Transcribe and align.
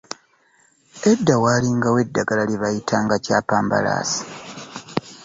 Edda 1.11 1.35
waalingawo 1.43 1.97
eddagala 2.05 2.43
lye 2.49 2.57
bali 2.63 2.79
bayita 2.87 3.15
chapambalaasi. 3.25 4.21